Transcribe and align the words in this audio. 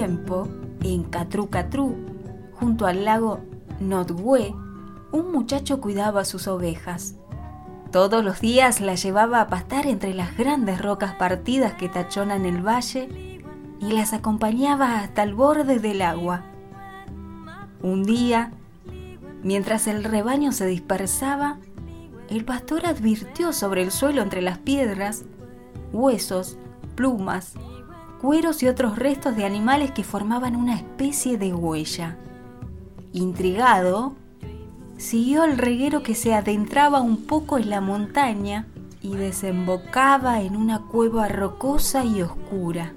En 0.00 1.04
Catru 1.04 1.48
Catru, 1.50 1.94
junto 2.54 2.86
al 2.86 3.04
lago 3.04 3.40
Notwe, 3.80 4.54
un 5.12 5.32
muchacho 5.32 5.80
cuidaba 5.80 6.24
sus 6.24 6.48
ovejas. 6.48 7.14
Todos 7.92 8.24
los 8.24 8.40
días 8.40 8.80
las 8.80 9.02
llevaba 9.02 9.40
a 9.40 9.46
pastar 9.46 9.86
entre 9.86 10.14
las 10.14 10.36
grandes 10.36 10.82
rocas 10.82 11.14
partidas 11.14 11.74
que 11.74 11.88
tachonan 11.88 12.44
el 12.44 12.66
valle 12.66 13.40
y 13.80 13.92
las 13.92 14.12
acompañaba 14.12 14.98
hasta 14.98 15.22
el 15.22 15.34
borde 15.34 15.78
del 15.78 16.02
agua. 16.02 16.42
Un 17.80 18.02
día, 18.02 18.50
mientras 19.42 19.86
el 19.86 20.02
rebaño 20.02 20.50
se 20.50 20.66
dispersaba, 20.66 21.58
el 22.28 22.44
pastor 22.44 22.86
advirtió 22.86 23.52
sobre 23.52 23.82
el 23.82 23.92
suelo 23.92 24.22
entre 24.22 24.42
las 24.42 24.58
piedras 24.58 25.24
huesos, 25.92 26.58
plumas, 26.96 27.54
cueros 28.24 28.62
y 28.62 28.68
otros 28.68 28.96
restos 28.96 29.36
de 29.36 29.44
animales 29.44 29.90
que 29.90 30.02
formaban 30.02 30.56
una 30.56 30.76
especie 30.76 31.36
de 31.36 31.52
huella. 31.52 32.16
Intrigado, 33.12 34.14
siguió 34.96 35.42
al 35.42 35.58
reguero 35.58 36.02
que 36.02 36.14
se 36.14 36.32
adentraba 36.32 37.02
un 37.02 37.26
poco 37.26 37.58
en 37.58 37.68
la 37.68 37.82
montaña 37.82 38.66
y 39.02 39.14
desembocaba 39.16 40.40
en 40.40 40.56
una 40.56 40.78
cueva 40.78 41.28
rocosa 41.28 42.06
y 42.06 42.22
oscura. 42.22 42.94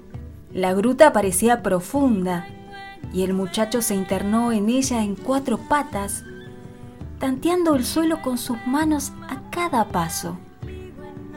La 0.54 0.72
gruta 0.72 1.12
parecía 1.12 1.62
profunda 1.62 2.46
y 3.12 3.22
el 3.22 3.34
muchacho 3.34 3.82
se 3.82 3.96
internó 3.96 4.50
en 4.50 4.70
ella 4.70 5.04
en 5.04 5.14
cuatro 5.14 5.58
patas, 5.58 6.24
tanteando 7.18 7.74
el 7.74 7.84
suelo 7.84 8.22
con 8.22 8.38
sus 8.38 8.56
manos 8.66 9.12
a 9.28 9.42
cada 9.50 9.88
paso. 9.88 10.38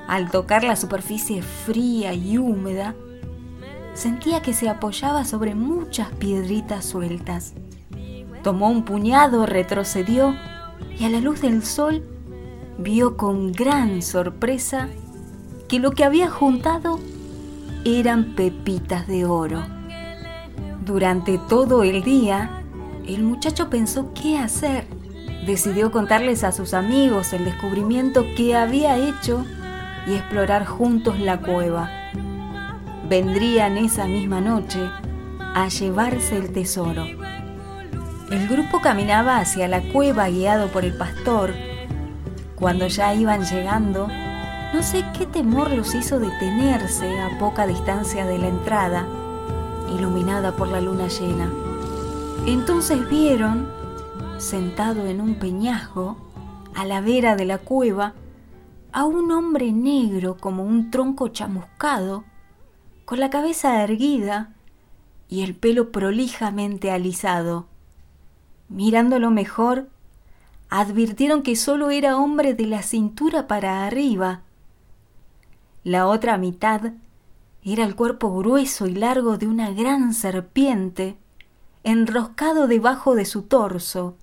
Al 0.08 0.32
tocar 0.32 0.64
la 0.64 0.78
superficie 0.78 1.42
fría 1.42 2.14
y 2.14 2.38
húmeda, 2.38 2.96
sentía 3.94 4.42
que 4.42 4.54
se 4.54 4.70
apoyaba 4.70 5.26
sobre 5.26 5.56
muchas 5.56 6.10
piedritas 6.12 6.86
sueltas. 6.86 7.54
Tomó 8.44 8.70
un 8.70 8.84
puñado, 8.84 9.46
retrocedió 9.46 10.36
y 10.98 11.06
a 11.06 11.10
la 11.10 11.20
luz 11.20 11.42
del 11.42 11.64
sol 11.64 12.04
vio 12.78 13.18
con 13.18 13.52
gran 13.52 14.02
sorpresa 14.02 14.88
que 15.68 15.80
lo 15.80 15.92
que 15.92 16.04
había 16.04 16.30
juntado 16.30 17.00
eran 17.86 18.36
pepitas 18.36 19.08
de 19.08 19.26
oro. 19.26 19.64
Durante 20.84 21.38
todo 21.38 21.84
el 21.84 22.04
día, 22.04 22.64
el 23.06 23.24
muchacho 23.24 23.70
pensó 23.70 24.12
qué 24.14 24.38
hacer. 24.38 24.88
Decidió 25.46 25.92
contarles 25.92 26.44
a 26.44 26.52
sus 26.52 26.74
amigos 26.74 27.34
el 27.34 27.46
descubrimiento 27.46 28.26
que 28.36 28.56
había 28.56 28.98
hecho 28.98 29.46
y 30.08 30.14
explorar 30.14 30.66
juntos 30.66 31.20
la 31.20 31.40
cueva 31.40 32.01
vendrían 33.12 33.76
esa 33.76 34.06
misma 34.06 34.40
noche 34.40 34.80
a 35.54 35.68
llevarse 35.68 36.38
el 36.38 36.54
tesoro. 36.54 37.04
El 38.32 38.48
grupo 38.48 38.80
caminaba 38.80 39.40
hacia 39.40 39.68
la 39.68 39.82
cueva 39.92 40.30
guiado 40.30 40.70
por 40.70 40.86
el 40.86 40.96
pastor. 40.96 41.54
Cuando 42.56 42.88
ya 42.88 43.14
iban 43.14 43.44
llegando, 43.44 44.08
no 44.74 44.82
sé 44.82 45.04
qué 45.18 45.26
temor 45.26 45.72
los 45.72 45.94
hizo 45.94 46.22
detenerse 46.22 47.20
a 47.20 47.38
poca 47.38 47.68
distancia 47.68 48.26
de 48.26 48.38
la 48.38 48.48
entrada, 48.48 49.06
iluminada 49.94 50.54
por 50.54 50.70
la 50.70 50.80
luna 50.80 51.10
llena. 51.10 51.52
Entonces 52.48 53.10
vieron, 53.10 53.68
sentado 54.38 55.06
en 55.06 55.20
un 55.20 55.36
peñasco, 55.36 56.16
a 56.74 56.86
la 56.86 57.02
vera 57.02 57.36
de 57.36 57.44
la 57.44 57.58
cueva, 57.58 58.14
a 58.94 59.04
un 59.04 59.34
hombre 59.34 59.74
negro 59.74 60.38
como 60.40 60.64
un 60.64 60.92
tronco 60.92 61.28
chamuscado, 61.28 62.24
con 63.12 63.20
la 63.20 63.30
cabeza 63.30 63.84
erguida 63.84 64.54
y 65.28 65.44
el 65.44 65.54
pelo 65.54 65.92
prolijamente 65.92 66.92
alisado. 66.92 67.68
Mirándolo 68.70 69.32
mejor, 69.32 69.90
advirtieron 70.70 71.44
que 71.44 71.58
solo 71.58 71.90
era 71.90 72.16
hombre 72.16 72.54
de 72.54 72.68
la 72.68 72.82
cintura 72.84 73.48
para 73.48 73.86
arriba. 73.86 74.44
La 75.84 76.08
otra 76.08 76.38
mitad 76.38 76.94
era 77.66 77.84
el 77.84 77.98
cuerpo 77.98 78.34
grueso 78.34 78.88
y 78.88 78.94
largo 78.94 79.38
de 79.38 79.48
una 79.50 79.72
gran 79.72 80.14
serpiente, 80.14 81.18
enroscado 81.84 82.66
debajo 82.70 83.14
de 83.14 83.26
su 83.26 83.42
torso. 83.42 84.16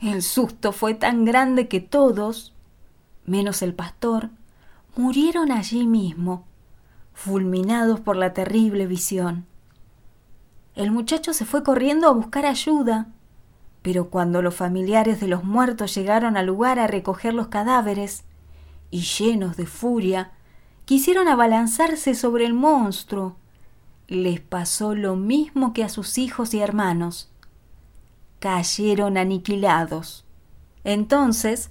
El 0.00 0.22
susto 0.22 0.72
fue 0.72 0.94
tan 0.94 1.24
grande 1.24 1.68
que 1.68 1.78
todos, 1.78 2.52
menos 3.26 3.62
el 3.62 3.74
pastor, 3.74 4.30
murieron 4.96 5.52
allí 5.52 5.86
mismo 5.86 6.47
fulminados 7.18 7.98
por 7.98 8.16
la 8.16 8.32
terrible 8.32 8.86
visión. 8.86 9.44
El 10.76 10.92
muchacho 10.92 11.32
se 11.32 11.44
fue 11.44 11.64
corriendo 11.64 12.06
a 12.06 12.12
buscar 12.12 12.46
ayuda, 12.46 13.08
pero 13.82 14.08
cuando 14.08 14.40
los 14.40 14.54
familiares 14.54 15.18
de 15.18 15.26
los 15.26 15.42
muertos 15.42 15.92
llegaron 15.96 16.36
al 16.36 16.46
lugar 16.46 16.78
a 16.78 16.86
recoger 16.86 17.34
los 17.34 17.48
cadáveres, 17.48 18.22
y 18.92 19.00
llenos 19.00 19.56
de 19.56 19.66
furia, 19.66 20.30
quisieron 20.84 21.26
abalanzarse 21.26 22.14
sobre 22.14 22.46
el 22.46 22.54
monstruo, 22.54 23.36
les 24.06 24.40
pasó 24.40 24.94
lo 24.94 25.16
mismo 25.16 25.72
que 25.72 25.82
a 25.82 25.88
sus 25.88 26.18
hijos 26.18 26.54
y 26.54 26.60
hermanos. 26.60 27.32
Cayeron 28.38 29.18
aniquilados. 29.18 30.24
Entonces 30.84 31.70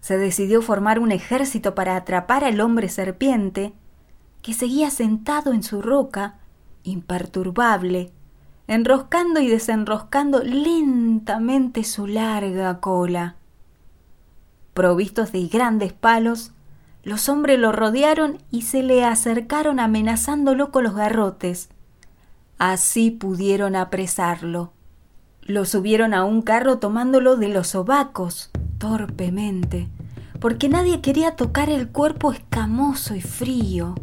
se 0.00 0.16
decidió 0.16 0.62
formar 0.62 1.00
un 1.00 1.10
ejército 1.10 1.74
para 1.74 1.96
atrapar 1.96 2.44
al 2.44 2.60
hombre 2.60 2.88
serpiente 2.88 3.74
que 4.46 4.54
seguía 4.54 4.90
sentado 4.90 5.52
en 5.52 5.64
su 5.64 5.82
roca, 5.82 6.36
imperturbable, 6.84 8.12
enroscando 8.68 9.40
y 9.40 9.48
desenroscando 9.48 10.40
lentamente 10.44 11.82
su 11.82 12.06
larga 12.06 12.78
cola. 12.78 13.34
Provistos 14.72 15.32
de 15.32 15.48
grandes 15.48 15.92
palos, 15.94 16.52
los 17.02 17.28
hombres 17.28 17.58
lo 17.58 17.72
rodearon 17.72 18.38
y 18.52 18.62
se 18.62 18.84
le 18.84 19.04
acercaron 19.04 19.80
amenazándolo 19.80 20.70
con 20.70 20.84
los 20.84 20.94
garrotes. 20.94 21.68
Así 22.56 23.10
pudieron 23.10 23.74
apresarlo. 23.74 24.70
Lo 25.42 25.64
subieron 25.64 26.14
a 26.14 26.22
un 26.22 26.42
carro 26.42 26.78
tomándolo 26.78 27.36
de 27.36 27.48
los 27.48 27.66
sobacos, 27.66 28.52
torpemente, 28.78 29.88
porque 30.38 30.68
nadie 30.68 31.00
quería 31.00 31.34
tocar 31.34 31.68
el 31.68 31.88
cuerpo 31.88 32.30
escamoso 32.30 33.16
y 33.16 33.22
frío 33.22 33.96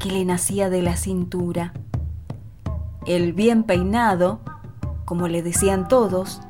que 0.00 0.10
le 0.10 0.24
nacía 0.24 0.70
de 0.70 0.82
la 0.82 0.96
cintura. 0.96 1.72
El 3.06 3.34
bien 3.34 3.62
peinado, 3.62 4.40
como 5.04 5.28
le 5.28 5.42
decían 5.42 5.88
todos, 5.88 6.40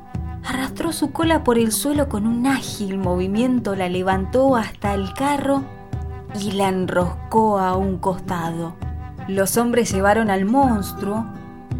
arrastró 0.45 0.93
su 0.93 1.11
cola 1.11 1.43
por 1.43 1.59
el 1.59 1.71
suelo 1.71 2.07
con 2.09 2.25
un 2.25 2.47
ágil 2.47 2.97
movimiento, 2.97 3.75
la 3.75 3.89
levantó 3.89 4.55
hasta 4.55 4.93
el 4.93 5.13
carro 5.13 5.63
y 6.39 6.51
la 6.53 6.69
enroscó 6.69 7.59
a 7.59 7.75
un 7.75 7.97
costado. 7.97 8.73
Los 9.27 9.57
hombres 9.57 9.91
llevaron 9.91 10.29
al 10.29 10.45
monstruo 10.45 11.25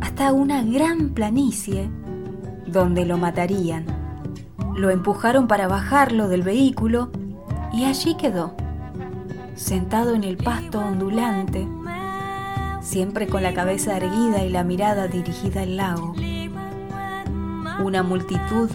hasta 0.01 0.33
una 0.33 0.63
gran 0.63 1.09
planicie 1.09 1.89
donde 2.67 3.06
lo 3.06 3.17
matarían. 3.17 3.85
Lo 4.75 4.89
empujaron 4.89 5.47
para 5.47 5.67
bajarlo 5.67 6.27
del 6.27 6.44
vehículo 6.44 7.12
y 7.71 7.85
allí 7.85 8.15
quedó 8.15 8.56
sentado 9.62 10.16
en 10.16 10.24
el 10.24 10.38
pasto 10.38 10.80
ondulante, 10.80 11.68
siempre 12.81 13.28
con 13.28 13.44
la 13.44 13.54
cabeza 13.54 13.96
erguida 13.96 14.44
y 14.44 14.50
la 14.50 14.63
mirada 14.63 15.08
dirigida 15.08 15.62
al 15.62 15.78
lago. 15.78 16.16
Una 17.84 18.04
multitud 18.04 18.69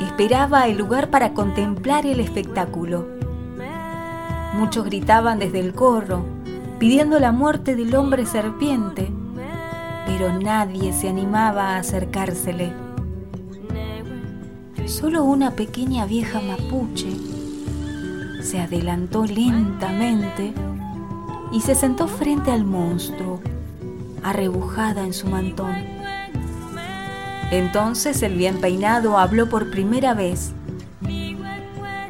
esperaba 0.00 0.66
el 0.66 0.78
lugar 0.78 1.10
para 1.10 1.32
contemplar 1.32 2.06
el 2.06 2.20
espectáculo. 2.20 3.06
Muchos 4.54 4.84
gritaban 4.84 5.38
desde 5.38 5.60
el 5.60 5.72
corro, 5.72 6.24
pidiendo 6.78 7.20
la 7.20 7.30
muerte 7.30 7.76
del 7.76 7.94
hombre 7.94 8.26
serpiente, 8.26 9.10
pero 10.06 10.38
nadie 10.38 10.92
se 10.92 11.08
animaba 11.08 11.76
a 11.76 11.78
acercársele. 11.78 12.72
Solo 14.86 15.22
una 15.22 15.52
pequeña 15.52 16.04
vieja 16.06 16.40
mapuche 16.40 17.37
se 18.48 18.60
adelantó 18.60 19.26
lentamente 19.26 20.54
y 21.52 21.60
se 21.60 21.74
sentó 21.74 22.08
frente 22.08 22.50
al 22.50 22.64
monstruo, 22.64 23.40
arrebujada 24.22 25.04
en 25.04 25.12
su 25.12 25.26
mantón. 25.26 25.76
Entonces 27.50 28.22
el 28.22 28.36
bien 28.36 28.58
peinado 28.58 29.18
habló 29.18 29.50
por 29.50 29.70
primera 29.70 30.14
vez. 30.14 30.52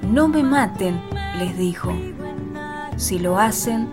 No 0.09 0.29
me 0.29 0.45
maten, 0.45 1.01
les 1.41 1.59
dijo. 1.59 1.93
Si 2.97 3.19
lo 3.19 3.41
hacen, 3.41 3.89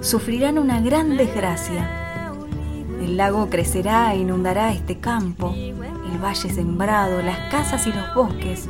sufrirán 0.00 0.58
una 0.58 0.80
gran 0.80 1.18
desgracia. 1.18 1.90
El 3.02 3.18
lago 3.18 3.50
crecerá 3.50 4.14
e 4.14 4.20
inundará 4.20 4.72
este 4.72 4.98
campo 4.98 5.54
el 6.10 6.24
valle 6.24 6.48
sembrado, 6.48 7.20
las 7.20 7.38
casas 7.50 7.86
y 7.86 7.92
los 7.92 8.14
bosques. 8.14 8.66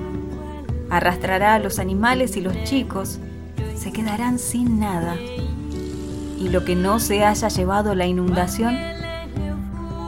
Arrastrará 0.90 1.54
a 1.54 1.58
los 1.58 1.78
animales 1.78 2.36
y 2.36 2.40
los 2.40 2.64
chicos 2.64 3.18
se 3.76 3.92
quedarán 3.92 4.38
sin 4.38 4.80
nada. 4.80 5.16
Y 5.16 6.48
lo 6.50 6.64
que 6.64 6.76
no 6.76 7.00
se 7.00 7.24
haya 7.24 7.48
llevado 7.48 7.94
la 7.94 8.06
inundación, 8.06 8.76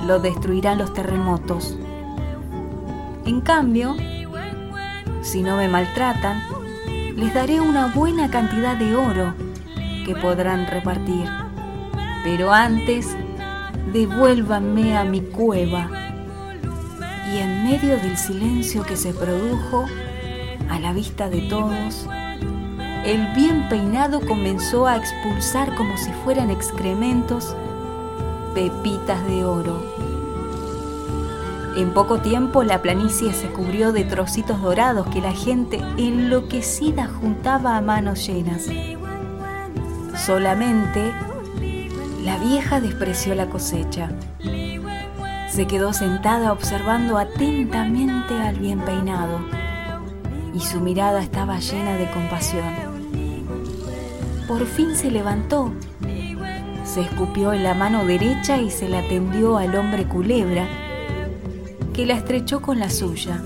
lo 0.07 0.21
destruirán 0.21 0.79
los 0.79 0.93
terremotos. 0.95 1.77
En 3.27 3.41
cambio, 3.41 3.97
si 5.23 5.43
no 5.43 5.57
me 5.57 5.69
maltratan, 5.69 6.43
les 7.17 7.35
daré 7.35 7.61
una 7.61 7.89
buena 7.89 8.31
cantidad 8.31 8.77
de 8.77 8.97
oro 8.97 9.35
que 10.07 10.15
podrán 10.15 10.67
repartir. 10.67 11.29
Pero 12.25 12.53
antes, 12.53 13.17
devuélvanme 13.93 14.97
a 14.97 15.05
mi 15.05 15.21
cueva 15.21 15.91
y 17.33 17.39
en 17.39 17.65
medio 17.65 17.97
del 17.97 18.17
silencio 18.17 18.83
que 18.83 18.97
se 18.97 19.13
produjo, 19.13 19.87
a 20.71 20.79
la 20.79 20.93
vista 20.93 21.29
de 21.29 21.43
todos, 21.43 22.07
el 23.05 23.27
bien 23.35 23.69
peinado 23.69 24.21
comenzó 24.21 24.87
a 24.87 24.97
expulsar 24.97 25.75
como 25.75 25.97
si 25.97 26.13
fueran 26.25 26.51
excrementos 26.51 27.57
pepitas 28.55 29.27
de 29.27 29.45
oro. 29.45 29.83
En 31.77 31.93
poco 31.93 32.19
tiempo 32.19 32.63
la 32.63 32.83
planicie 32.83 33.33
se 33.33 33.49
cubrió 33.49 33.93
de 33.93 34.05
trocitos 34.05 34.61
dorados 34.63 35.07
que 35.09 35.21
la 35.21 35.33
gente 35.33 35.81
enloquecida 35.97 37.09
juntaba 37.09 37.77
a 37.77 37.81
manos 37.81 38.27
llenas. 38.27 38.67
Solamente 40.17 41.13
la 42.25 42.37
vieja 42.39 42.81
despreció 42.81 43.35
la 43.35 43.47
cosecha. 43.47 44.11
Se 45.49 45.67
quedó 45.67 45.93
sentada 45.93 46.53
observando 46.53 47.19
atentamente 47.19 48.35
al 48.35 48.57
bien 48.57 48.81
peinado 48.81 49.60
y 50.55 50.61
su 50.61 50.81
mirada 50.81 51.23
estaba 51.23 51.59
llena 51.59 51.97
de 51.97 52.11
compasión. 52.11 52.65
Por 54.49 54.67
fin 54.67 54.97
se 54.97 55.11
levantó, 55.11 55.73
se 56.85 57.03
escupió 57.03 57.53
en 57.53 57.63
la 57.63 57.75
mano 57.75 58.05
derecha 58.05 58.59
y 58.59 58.71
se 58.71 58.89
la 58.89 59.07
tendió 59.07 59.59
al 59.59 59.77
hombre 59.77 60.07
culebra, 60.07 60.67
que 61.93 62.05
la 62.07 62.15
estrechó 62.15 62.61
con 62.61 62.79
la 62.79 62.91
suya. 62.91 63.43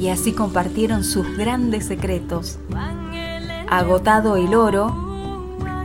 Y 0.00 0.08
así 0.08 0.32
compartieron 0.32 1.04
sus 1.04 1.36
grandes 1.36 1.86
secretos. 1.86 2.58
Agotado 3.70 4.36
el 4.36 4.54
oro, 4.54 4.92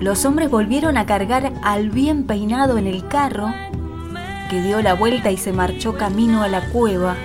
los 0.01 0.25
hombres 0.25 0.49
volvieron 0.49 0.97
a 0.97 1.05
cargar 1.05 1.53
al 1.63 1.89
bien 1.91 2.23
peinado 2.23 2.77
en 2.77 2.87
el 2.87 3.07
carro 3.07 3.51
que 4.49 4.61
dio 4.61 4.81
la 4.81 4.93
vuelta 4.93 5.29
y 5.29 5.37
se 5.37 5.51
marchó 5.51 5.97
camino 5.97 6.41
a 6.41 6.47
la 6.47 6.69
cueva, 6.69 7.15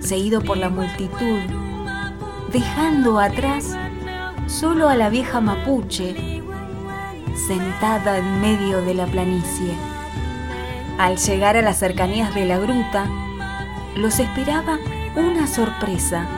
seguido 0.00 0.42
por 0.42 0.56
la 0.58 0.68
multitud, 0.68 1.40
dejando 2.54 3.18
atrás 3.18 3.76
solo 4.46 4.88
a 4.88 4.94
la 4.94 5.08
vieja 5.08 5.40
mapuche, 5.40 6.14
sentada 7.48 8.18
en 8.18 8.40
medio 8.40 8.80
de 8.82 8.94
la 8.94 9.06
planicie. 9.06 9.74
Al 10.96 11.16
llegar 11.16 11.56
a 11.56 11.62
las 11.62 11.80
cercanías 11.80 12.32
de 12.32 12.44
la 12.44 12.58
gruta, 12.58 13.08
los 13.96 14.20
esperaba 14.20 14.78
una 15.16 15.48
sorpresa. 15.48 16.28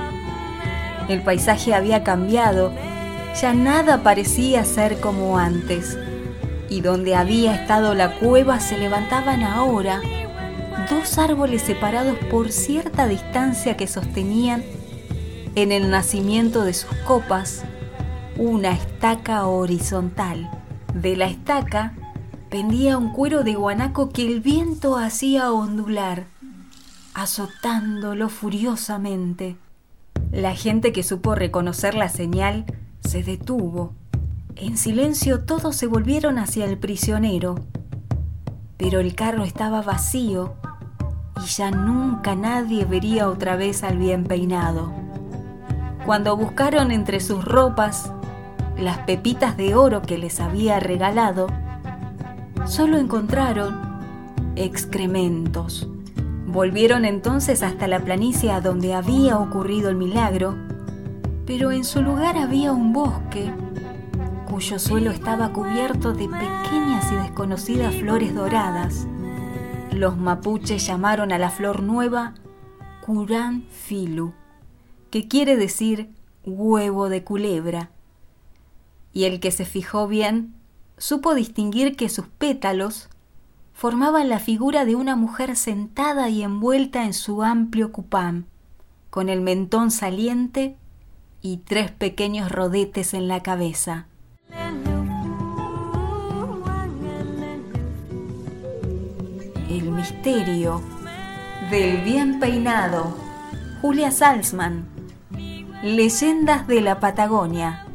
El 1.11 1.21
paisaje 1.21 1.75
había 1.75 2.03
cambiado, 2.03 2.73
ya 3.39 3.53
nada 3.53 4.03
parecía 4.03 4.65
ser 4.65 4.99
como 5.01 5.37
antes 5.37 5.99
y 6.71 6.81
donde 6.81 7.15
había 7.15 7.55
estado 7.55 7.95
la 7.95 8.13
cueva 8.13 8.59
se 8.59 8.79
levantaban 8.79 9.43
ahora 9.43 10.01
dos 10.89 11.19
árboles 11.19 11.61
separados 11.61 12.17
por 12.31 12.53
cierta 12.53 13.07
distancia 13.07 13.77
que 13.77 13.87
sostenían 13.87 14.65
en 15.56 15.73
el 15.73 15.91
nacimiento 15.91 16.64
de 16.64 16.73
sus 16.73 16.94
copas 17.06 17.64
una 18.38 18.70
estaca 18.70 19.47
horizontal. 19.47 20.49
De 20.94 21.17
la 21.17 21.26
estaca 21.26 21.94
pendía 22.49 22.97
un 22.97 23.12
cuero 23.12 23.43
de 23.43 23.55
guanaco 23.55 24.11
que 24.11 24.26
el 24.26 24.41
viento 24.41 24.97
hacía 24.97 25.50
ondular, 25.50 26.26
azotándolo 27.14 28.29
furiosamente. 28.29 29.56
La 30.31 30.55
gente 30.55 30.93
que 30.93 31.03
supo 31.03 31.35
reconocer 31.35 31.94
la 31.94 32.08
señal 32.08 32.67
se 33.00 33.25
detuvo 33.25 33.94
en 34.56 34.79
silencio 34.79 35.44
todos 35.44 35.76
se 35.76 35.87
volvieron 35.87 36.38
hacia 36.38 36.64
el 36.64 36.79
prisionero, 36.79 37.56
pero 38.79 39.00
el 39.00 39.14
carro 39.14 39.44
estaba 39.44 39.82
vacío 39.82 40.55
y 41.44 41.47
ya 41.47 41.70
nunca 41.70 42.35
nadie 42.35 42.87
vería 42.87 43.29
otra 43.29 43.56
vez 43.56 43.82
al 43.82 43.99
bien 43.99 44.25
peinado. 44.25 45.06
Cuando 46.06 46.37
buscaron 46.37 46.93
entre 46.93 47.19
sus 47.19 47.44
ropas 47.44 48.12
las 48.79 48.99
pepitas 48.99 49.56
de 49.56 49.75
oro 49.75 50.03
que 50.03 50.19
les 50.19 50.38
había 50.38 50.79
regalado, 50.79 51.49
solo 52.64 52.99
encontraron 52.99 53.76
excrementos. 54.55 55.88
Volvieron 56.47 57.05
entonces 57.05 57.64
hasta 57.64 57.88
la 57.88 57.99
planicie 57.99 58.53
donde 58.61 58.94
había 58.94 59.37
ocurrido 59.37 59.91
el 59.91 59.97
milagro, 59.97 60.55
pero 61.44 61.73
en 61.73 61.82
su 61.82 62.03
lugar 62.03 62.38
había 62.38 62.70
un 62.70 62.93
bosque 62.93 63.53
cuyo 64.49 64.79
suelo 64.79 65.10
estaba 65.10 65.53
cubierto 65.53 66.13
de 66.13 66.29
pequeñas 66.29 67.10
y 67.10 67.17
desconocidas 67.17 67.96
flores 67.96 68.32
doradas. 68.32 69.08
Los 69.91 70.17
mapuches 70.17 70.86
llamaron 70.86 71.32
a 71.32 71.39
la 71.39 71.51
flor 71.51 71.82
nueva 71.82 72.34
Curan 73.05 73.65
Filu, 73.70 74.32
que 75.17 75.29
quiere 75.29 75.56
decir 75.56 76.11
huevo 76.44 77.08
de 77.08 77.25
culebra. 77.25 77.89
Y 79.15 79.25
el 79.25 79.41
que 79.41 79.51
se 79.51 79.65
fijó 79.65 80.06
bien 80.06 80.55
supo 80.99 81.35
distinguir 81.35 81.96
que 81.96 82.11
sus 82.11 82.27
pétalos 82.27 83.08
formaban 83.73 84.29
la 84.29 84.41
figura 84.41 84.85
de 84.85 84.94
una 84.94 85.17
mujer 85.17 85.56
sentada 85.56 86.29
y 86.29 86.43
envuelta 86.43 87.06
en 87.06 87.15
su 87.15 87.43
amplio 87.43 87.93
cupán, 87.93 88.44
con 89.08 89.31
el 89.31 89.41
mentón 89.41 89.91
saliente 89.91 90.77
y 91.41 91.63
tres 91.65 91.93
pequeños 91.93 92.53
rodetes 92.53 93.15
en 93.15 93.27
la 93.27 93.43
cabeza. 93.43 94.08
El 99.70 99.91
misterio 99.93 100.82
del 101.70 102.05
bien 102.05 102.39
peinado. 102.39 103.17
Julia 103.81 104.11
Salzman. 104.11 104.95
Leyendas 105.83 106.67
de 106.67 106.81
la 106.81 107.01
Patagonia. 107.01 107.87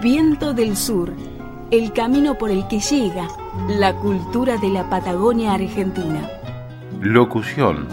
Viento 0.00 0.54
del 0.54 0.76
Sur. 0.76 1.12
El 1.70 1.92
camino 1.92 2.38
por 2.38 2.50
el 2.50 2.66
que 2.66 2.80
llega 2.80 3.28
la 3.68 3.94
cultura 3.94 4.56
de 4.56 4.70
la 4.70 4.88
Patagonia 4.88 5.52
Argentina. 5.52 6.26
Locución 7.00 7.86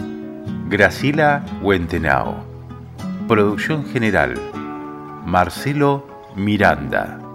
Gracila 0.70 1.44
Huentenao. 1.60 2.36
Producción 3.28 3.84
general, 3.84 4.34
Marcelo 5.26 6.06
Miranda. 6.34 7.27